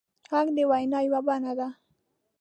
[0.31, 1.67] غږ د وینا یوه بڼه ده